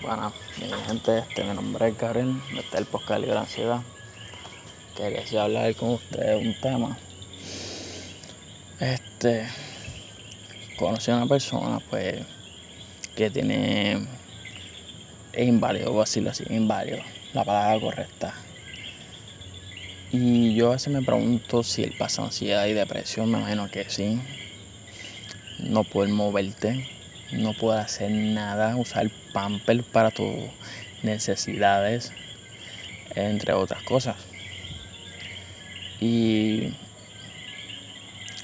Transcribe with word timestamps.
Bueno, 0.00 0.32
mi 0.60 0.68
gente, 0.86 1.18
este, 1.18 1.42
mi 1.42 1.54
nombre 1.54 1.88
es 1.88 1.98
Gabriel, 1.98 2.40
este 2.56 2.60
es 2.60 2.74
el 2.74 2.84
podcast 2.86 3.20
la 3.24 3.40
Ansiedad. 3.40 3.80
Quería 4.96 5.42
hablar 5.42 5.74
con 5.74 5.94
ustedes 5.94 6.46
un 6.46 6.54
tema. 6.60 6.96
Este, 8.78 9.48
conocí 10.78 11.10
a 11.10 11.16
una 11.16 11.26
persona, 11.26 11.80
pues, 11.90 12.22
que 13.16 13.28
tiene, 13.28 14.06
es 15.32 15.48
inválido, 15.48 15.90
voy 15.90 16.02
a 16.02 16.04
decirlo 16.04 16.30
así, 16.30 16.44
inválido, 16.48 17.00
la 17.32 17.44
palabra 17.44 17.80
correcta. 17.80 18.34
Y 20.12 20.54
yo 20.54 20.68
a 20.68 20.72
veces 20.74 20.92
me 20.92 21.02
pregunto 21.02 21.64
si 21.64 21.82
él 21.82 21.94
pasa 21.98 22.22
ansiedad 22.22 22.66
y 22.66 22.72
depresión, 22.72 23.32
me 23.32 23.38
imagino 23.38 23.68
que 23.68 23.90
sí. 23.90 24.20
No 25.58 25.82
poder 25.82 26.10
moverte, 26.10 26.88
no 27.32 27.52
puedo 27.52 27.78
hacer 27.78 28.10
nada, 28.10 28.76
usar 28.76 29.10
pamper 29.32 29.82
para 29.82 30.10
tus 30.10 30.34
necesidades, 31.02 32.12
entre 33.14 33.52
otras 33.52 33.82
cosas. 33.82 34.16
Y 36.00 36.74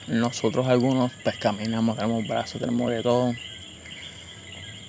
nosotros 0.07 0.67
algunos 0.67 1.13
pues 1.23 1.37
caminamos, 1.39 1.97
tenemos 1.97 2.27
brazos, 2.27 2.61
tenemos 2.61 2.91
de 2.91 3.03
todo. 3.03 3.35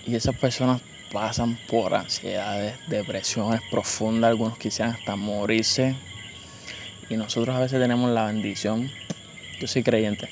Y 0.05 0.16
esas 0.16 0.35
personas 0.35 0.82
pasan 1.12 1.57
por 1.68 1.96
ansiedades, 1.96 2.76
depresiones 2.88 3.62
profundas, 3.71 4.30
algunos 4.30 4.57
quisieran 4.57 4.96
hasta 4.96 5.16
morirse. 5.16 5.96
Y 7.09 7.16
nosotros 7.16 7.55
a 7.55 7.59
veces 7.59 7.80
tenemos 7.80 8.12
la 8.12 8.26
bendición, 8.26 8.91
yo 9.59 9.68
soy 9.68 9.84
creyente, 9.84 10.27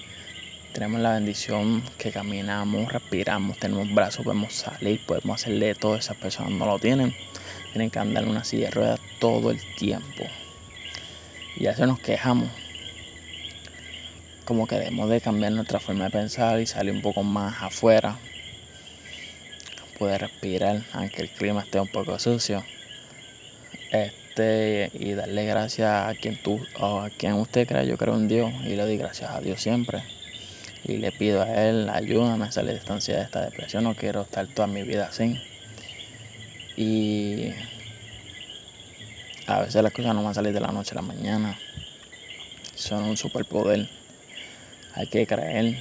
tenemos 0.74 1.00
la 1.02 1.14
bendición 1.14 1.84
que 2.00 2.12
caminamos, 2.12 2.92
respiramos, 2.92 3.58
tenemos 3.60 3.94
brazos, 3.94 4.26
podemos 4.26 4.54
salir, 4.54 5.06
podemos 5.06 5.42
hacerle 5.42 5.76
todo. 5.76 5.96
Esas 5.96 6.18
personas 6.18 6.52
no 6.52 6.66
lo 6.66 6.80
tienen. 6.80 7.16
Tienen 7.72 7.92
que 7.92 8.00
andar 8.00 8.24
en 8.24 8.32
una 8.32 8.44
silla 8.44 8.66
de 8.66 8.72
ruedas 8.72 9.00
todo 9.20 9.52
el 9.52 9.62
tiempo. 9.76 10.24
Y 11.56 11.68
a 11.68 11.72
veces 11.72 11.88
nos 11.88 12.00
quejamos. 12.00 12.50
Como 14.46 14.68
que 14.68 14.76
debemos 14.76 15.10
de 15.10 15.22
cambiar 15.22 15.52
nuestra 15.52 15.80
forma 15.80 16.06
de 16.06 16.10
pensar 16.10 16.60
y 16.60 16.66
salir 16.66 16.94
un 16.94 17.02
poco 17.02 17.22
más 17.24 17.62
afuera. 17.62 18.18
Poder 20.00 20.22
respirar, 20.22 20.82
aunque 20.92 21.22
el 21.22 21.30
clima 21.30 21.62
esté 21.62 21.80
un 21.80 21.88
poco 21.88 22.18
sucio. 22.18 22.64
Este, 23.92 24.90
y 24.94 25.14
darle 25.14 25.46
gracias 25.46 26.10
a 26.10 26.16
quien 26.16 26.42
tú, 26.42 26.60
a 26.80 27.10
quien 27.16 27.34
usted 27.34 27.68
crea. 27.68 27.84
Yo 27.84 27.96
creo 27.96 28.16
en 28.16 28.28
Dios 28.28 28.52
y 28.64 28.70
le 28.70 28.82
doy 28.82 28.98
gracias 28.98 29.30
a 29.30 29.40
Dios 29.40 29.62
siempre 29.62 30.04
y 30.84 30.98
le 30.98 31.12
pido 31.12 31.42
a 31.42 31.68
Él, 31.68 31.90
ayúdame 31.90 32.46
a 32.46 32.52
salir 32.52 32.74
de 32.74 32.80
esta 32.80 32.94
ansiedad, 32.94 33.20
de 33.20 33.26
esta 33.26 33.42
depresión, 33.42 33.84
no 33.84 33.96
quiero 33.96 34.22
estar 34.22 34.48
toda 34.48 34.68
mi 34.68 34.84
vida 34.84 35.08
así. 35.08 35.42
Y 36.76 37.52
a 39.48 39.62
veces 39.62 39.82
las 39.82 39.94
cosas 39.94 40.14
no 40.14 40.24
van 40.24 40.32
a 40.32 40.34
salir 40.34 40.54
de 40.54 40.60
la 40.60 40.72
noche 40.72 40.92
a 40.92 40.96
la 40.96 41.02
mañana, 41.02 41.58
son 42.76 43.04
un 43.04 43.18
superpoder, 43.18 43.88
hay 44.94 45.08
que 45.08 45.26
creer. 45.26 45.78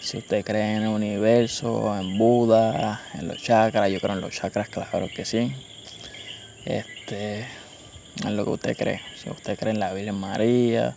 Si 0.00 0.16
usted 0.16 0.44
cree 0.44 0.76
en 0.76 0.82
el 0.82 0.88
universo, 0.88 1.96
en 1.96 2.16
Buda, 2.16 3.02
en 3.14 3.28
los 3.28 3.42
chakras, 3.42 3.90
yo 3.90 4.00
creo 4.00 4.14
en 4.14 4.22
los 4.22 4.34
chakras, 4.34 4.68
claro 4.68 5.08
que 5.14 5.24
sí. 5.26 5.54
Este, 6.64 7.46
en 8.24 8.36
lo 8.36 8.44
que 8.44 8.50
usted 8.50 8.76
cree. 8.76 9.00
Si 9.16 9.28
usted 9.28 9.58
cree 9.58 9.72
en 9.72 9.80
la 9.80 9.92
Virgen 9.92 10.16
María, 10.16 10.94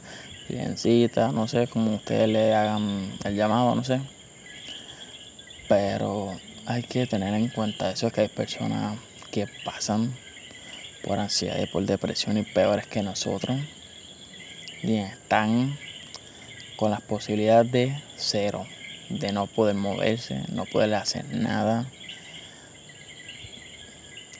No 1.31 1.47
sé, 1.47 1.67
como 1.67 1.95
ustedes 1.95 2.27
le 2.27 2.53
hagan 2.53 3.13
el 3.23 3.35
llamado, 3.35 3.75
no 3.75 3.83
sé. 3.83 4.01
Pero 5.67 6.37
hay 6.65 6.83
que 6.83 7.07
tener 7.07 7.33
en 7.33 7.49
cuenta 7.49 7.91
eso, 7.91 8.11
que 8.11 8.21
hay 8.21 8.27
personas 8.27 8.97
que 9.31 9.47
pasan 9.65 10.13
por 11.03 11.19
ansiedad 11.19 11.59
y 11.59 11.65
por 11.65 11.85
depresión 11.85 12.37
y 12.37 12.43
peores 12.43 12.87
que 12.87 13.01
nosotros. 13.01 13.57
Y 14.81 14.97
están 14.97 15.77
con 16.75 16.91
las 16.91 17.01
posibilidades 17.01 17.71
de 17.71 18.01
cero, 18.17 18.65
de 19.09 19.31
no 19.31 19.47
poder 19.47 19.75
moverse, 19.75 20.43
no 20.49 20.65
poder 20.65 20.93
hacer 20.95 21.25
nada. 21.33 21.85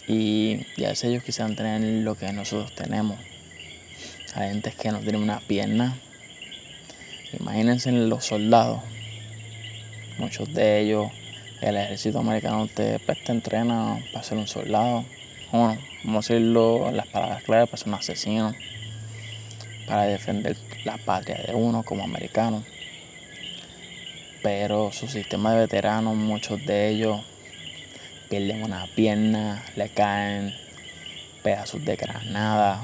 Y 0.07 0.65
ya 0.75 0.89
veces 0.89 1.05
ellos 1.05 1.23
quisieran 1.23 1.55
tener 1.55 1.81
lo 2.03 2.15
que 2.15 2.31
nosotros 2.33 2.73
tenemos. 2.75 3.17
Hay 4.35 4.49
gente 4.49 4.71
que 4.71 4.91
no 4.91 4.99
tiene 4.99 5.19
una 5.19 5.39
pierna. 5.39 5.95
Imagínense 7.39 7.91
los 7.91 8.25
soldados. 8.25 8.81
Muchos 10.17 10.51
de 10.53 10.81
ellos, 10.81 11.11
el 11.61 11.77
ejército 11.77 12.19
americano 12.19 12.67
te, 12.67 12.97
pues, 12.99 13.23
te 13.23 13.31
entrena 13.31 13.99
para 14.11 14.23
ser 14.23 14.39
un 14.39 14.47
soldado. 14.47 15.05
Bueno, 15.51 15.77
vamos 16.03 16.29
a 16.29 16.33
decirlo 16.33 16.91
las 16.91 17.07
palabras 17.07 17.43
claras, 17.43 17.69
para 17.69 17.77
ser 17.77 17.87
un 17.89 17.93
asesino. 17.93 18.55
Para 19.87 20.05
defender 20.05 20.57
la 20.83 20.97
patria 20.97 21.43
de 21.45 21.53
uno 21.53 21.83
como 21.83 22.03
americano. 22.03 22.63
Pero 24.41 24.91
su 24.91 25.07
sistema 25.07 25.53
de 25.53 25.59
veteranos, 25.59 26.15
muchos 26.15 26.65
de 26.65 26.89
ellos 26.89 27.21
pierden 28.29 28.63
una 28.63 28.87
pierna, 28.95 29.63
le 29.75 29.89
caen 29.89 30.55
pedazos 31.43 31.85
de 31.85 31.95
granada, 31.95 32.83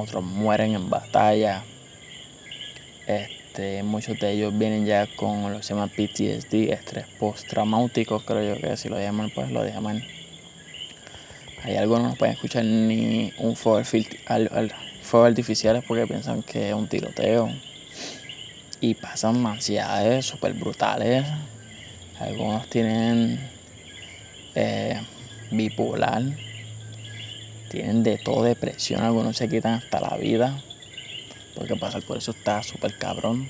otros 0.00 0.22
mueren 0.22 0.74
en 0.74 0.90
batalla. 0.90 1.64
Este, 3.06 3.82
muchos 3.82 4.18
de 4.18 4.32
ellos 4.32 4.56
vienen 4.56 4.86
ya 4.86 5.06
con 5.16 5.52
lo 5.52 5.58
que 5.58 5.62
se 5.62 5.74
llama 5.74 5.88
PTSD, 5.88 6.72
estrés 6.72 7.06
postraumático, 7.18 8.20
creo 8.20 8.54
yo 8.54 8.60
que 8.60 8.76
si 8.76 8.88
lo 8.88 8.98
llaman, 8.98 9.30
pues 9.34 9.50
lo 9.50 9.66
llaman. 9.66 10.02
Hay 11.64 11.76
algunos 11.76 12.02
no 12.02 12.14
pueden 12.16 12.34
escuchar 12.34 12.64
ni 12.64 13.32
un 13.38 13.54
fuego, 13.54 13.82
artificiales 15.26 15.84
porque 15.86 16.06
piensan 16.06 16.42
que 16.42 16.70
es 16.70 16.74
un 16.74 16.88
tiroteo. 16.88 17.50
Y 18.80 18.94
pasan 18.94 19.46
ansiedades 19.46 20.26
súper 20.26 20.54
brutales. 20.54 21.24
Algunos 22.18 22.68
tienen 22.68 23.38
eh, 24.54 25.00
bipolar 25.50 26.22
tienen 27.72 28.02
de 28.02 28.18
todo 28.18 28.42
depresión, 28.42 29.02
algunos 29.02 29.38
se 29.38 29.48
quitan 29.48 29.74
hasta 29.74 29.98
la 29.98 30.16
vida, 30.18 30.62
porque 31.56 31.74
pasar 31.74 32.02
por 32.02 32.18
eso 32.18 32.32
está 32.32 32.62
súper 32.62 32.98
cabrón. 32.98 33.48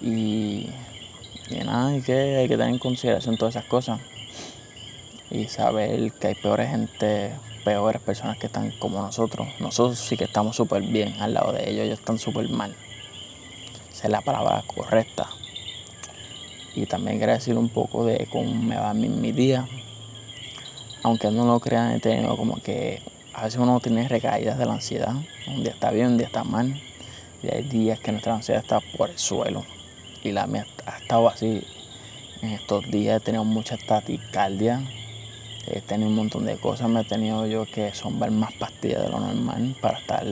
Y, 0.00 0.66
y, 1.50 1.54
nada, 1.64 1.90
hay 1.90 2.00
que, 2.02 2.12
hay 2.12 2.48
que 2.48 2.56
tener 2.56 2.72
en 2.72 2.78
consideración 2.78 3.36
todas 3.36 3.54
esas 3.54 3.68
cosas 3.68 4.00
y 5.30 5.44
saber 5.46 6.10
que 6.12 6.28
hay 6.28 6.34
peores 6.34 6.70
gente, 6.70 7.32
peores 7.64 8.02
personas 8.02 8.38
que 8.38 8.46
están 8.46 8.72
como 8.72 9.00
nosotros. 9.00 9.46
Nosotros 9.60 10.00
sí 10.00 10.16
que 10.16 10.24
estamos 10.24 10.56
súper 10.56 10.82
bien 10.82 11.14
al 11.20 11.34
lado 11.34 11.52
de 11.52 11.70
ellos, 11.70 11.84
ellos 11.84 12.00
están 12.00 12.18
súper 12.18 12.48
mal. 12.48 12.74
Esa 13.92 14.08
es 14.08 14.10
la 14.10 14.20
palabra 14.22 14.64
correcta. 14.66 15.28
Y 16.74 16.86
también 16.86 17.20
quería 17.20 17.34
decir 17.34 17.56
un 17.56 17.68
poco 17.68 18.04
de 18.04 18.26
cómo 18.32 18.52
me 18.52 18.76
va 18.76 18.94
mi, 18.94 19.08
mi 19.08 19.30
día, 19.30 19.68
aunque 21.02 21.30
no 21.30 21.46
lo 21.46 21.60
crean, 21.60 21.92
he 21.92 22.00
tenido 22.00 22.36
como 22.36 22.56
que 22.56 23.02
a 23.32 23.44
veces 23.44 23.60
uno 23.60 23.80
tiene 23.80 24.08
recaídas 24.08 24.58
de 24.58 24.66
la 24.66 24.74
ansiedad. 24.74 25.14
Un 25.46 25.62
día 25.62 25.72
está 25.72 25.90
bien, 25.90 26.08
un 26.08 26.18
día 26.18 26.26
está 26.26 26.44
mal. 26.44 26.80
Y 27.42 27.48
hay 27.48 27.62
días 27.62 27.98
que 28.00 28.12
nuestra 28.12 28.34
ansiedad 28.34 28.62
está 28.62 28.80
por 28.96 29.08
el 29.08 29.18
suelo. 29.18 29.64
Y 30.22 30.32
la 30.32 30.46
mía 30.46 30.66
ha 30.84 30.98
estado 30.98 31.28
así. 31.28 31.64
En 32.42 32.50
estos 32.50 32.90
días 32.90 33.20
he 33.20 33.24
tenido 33.24 33.44
mucha 33.44 33.76
taticardia. 33.78 34.82
He 35.66 35.80
tenido 35.80 36.10
un 36.10 36.16
montón 36.16 36.44
de 36.44 36.56
cosas. 36.58 36.88
Me 36.88 37.00
he 37.00 37.04
tenido 37.04 37.46
yo 37.46 37.64
que 37.64 37.92
ver 38.18 38.30
más 38.30 38.52
pastillas 38.54 39.02
de 39.02 39.08
lo 39.08 39.20
normal 39.20 39.76
para 39.80 39.98
estar 39.98 40.26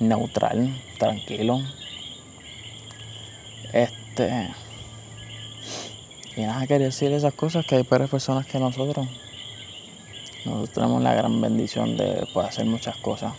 neutral, 0.00 0.74
tranquilo. 0.98 1.60
Este. 3.72 4.48
Y 6.36 6.40
nada, 6.40 6.66
quería 6.66 6.86
decir 6.86 7.12
esas 7.12 7.34
cosas 7.34 7.64
que 7.66 7.76
hay 7.76 7.82
peores 7.84 8.10
personas 8.10 8.46
que 8.46 8.58
nosotros. 8.58 9.06
Nosotros 10.46 10.70
tenemos 10.70 11.02
la 11.02 11.12
gran 11.12 11.40
bendición 11.40 11.96
de 11.96 12.24
poder 12.32 12.50
hacer 12.50 12.66
muchas 12.66 12.96
cosas. 12.98 13.34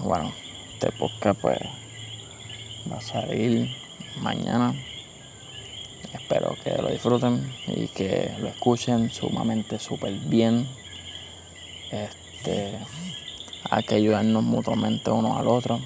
Bueno, 0.00 0.32
este 0.72 0.90
podcast 0.90 1.40
pues 1.40 1.58
va 2.90 2.96
a 2.96 3.00
salir 3.00 3.70
mañana. 4.20 4.74
Espero 6.12 6.56
que 6.64 6.82
lo 6.82 6.88
disfruten 6.88 7.48
y 7.68 7.86
que 7.86 8.34
lo 8.40 8.48
escuchen 8.48 9.08
sumamente 9.12 9.78
súper 9.78 10.14
bien. 10.14 10.68
Este, 11.92 12.76
hay 13.70 13.84
que 13.84 13.94
ayudarnos 13.94 14.42
mutuamente 14.42 15.12
uno 15.12 15.38
al 15.38 15.46
otro. 15.46 15.78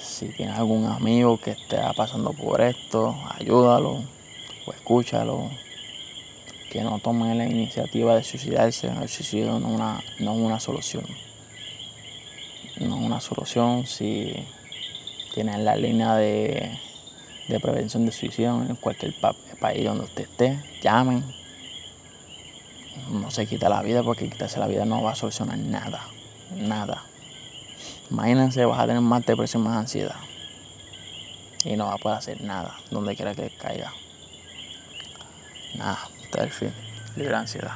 Si 0.00 0.28
tienes 0.28 0.56
algún 0.56 0.86
amigo 0.86 1.36
que 1.40 1.50
esté 1.50 1.78
pasando 1.96 2.32
por 2.32 2.60
esto, 2.60 3.16
ayúdalo 3.40 4.04
o 4.66 4.72
escúchalo 4.72 5.50
que 6.72 6.80
no 6.80 6.98
tomen 7.00 7.36
la 7.36 7.44
iniciativa 7.44 8.16
de 8.16 8.24
suicidarse. 8.24 8.86
El 8.86 9.06
suicidio 9.06 9.58
no 9.58 9.68
es 9.68 9.74
una, 9.74 10.00
no 10.20 10.32
una 10.32 10.58
solución. 10.58 11.04
No 12.80 12.96
es 12.96 13.02
una 13.04 13.20
solución 13.20 13.86
si 13.86 14.32
tienen 15.34 15.66
la 15.66 15.76
línea 15.76 16.14
de, 16.16 16.78
prevención 17.60 18.06
de 18.06 18.12
suicidio 18.12 18.64
en 18.66 18.74
cualquier 18.76 19.14
país 19.60 19.84
donde 19.84 20.04
usted 20.04 20.22
esté. 20.22 20.58
Llamen, 20.82 21.22
no 23.10 23.30
se 23.30 23.46
quita 23.46 23.68
la 23.68 23.82
vida 23.82 24.02
porque 24.02 24.30
quitarse 24.30 24.58
la 24.58 24.66
vida 24.66 24.86
no 24.86 25.02
va 25.02 25.12
a 25.12 25.14
solucionar 25.14 25.58
nada. 25.58 26.00
Nada. 26.56 27.02
Imagínense, 28.10 28.64
vas 28.64 28.80
a 28.80 28.86
tener 28.86 29.02
más 29.02 29.26
depresión, 29.26 29.62
más 29.62 29.76
ansiedad. 29.76 30.16
Y 31.66 31.76
no 31.76 31.84
va 31.84 31.94
a 31.94 31.98
poder 31.98 32.16
hacer 32.16 32.40
nada 32.40 32.78
donde 32.90 33.14
quiera 33.14 33.34
que 33.34 33.50
caiga. 33.50 33.92
Nada, 35.74 36.08
está 36.32 36.44
el 36.44 36.50
fin. 36.50 36.72
Libre 37.16 37.36
ansiedad. 37.36 37.72